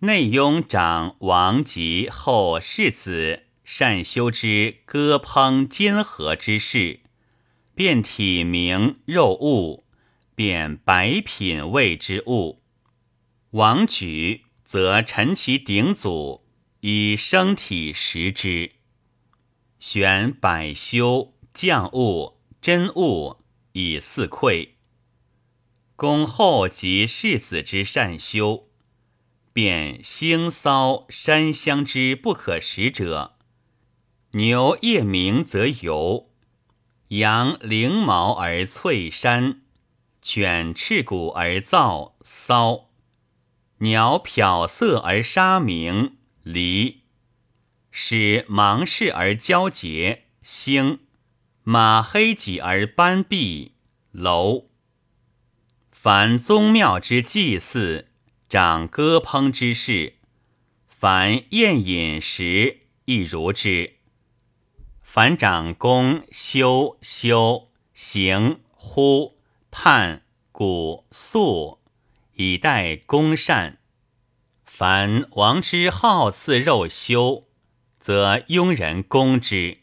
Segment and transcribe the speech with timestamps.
[0.00, 7.00] 内雍长王及后世子善修之割烹煎合之事，
[7.74, 9.84] 变体名肉物，
[10.36, 12.62] 变百品味之物。
[13.50, 16.44] 王举则陈其鼎祖，
[16.82, 18.70] 以生体食之。
[19.80, 23.38] 选百修匠物真物
[23.72, 24.68] 以四馈。
[25.96, 28.67] 公后及世子之善修。
[29.60, 33.34] 便腥骚山香之不可食者，
[34.30, 36.30] 牛夜鸣则游，
[37.08, 39.62] 羊翎毛而翠山，
[40.22, 42.90] 犬赤骨而噪骚，
[43.78, 47.02] 鸟漂色而沙鸣离，
[47.90, 51.00] 使芒氏而交结星，
[51.64, 53.74] 马黑脊而斑闭
[54.12, 54.68] 楼。
[55.90, 58.04] 凡宗庙之祭祀。
[58.48, 60.14] 掌歌烹之事，
[60.86, 63.96] 凡宴饮食亦如之。
[65.02, 69.36] 凡掌功修修行呼
[69.70, 71.80] 盼鼓素，
[72.36, 73.80] 以待公善。
[74.64, 77.44] 凡王之好赐肉修，
[78.00, 79.82] 则庸人攻之。